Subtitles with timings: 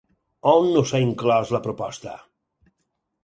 [0.51, 2.17] On no s'ha inclòs la proposta?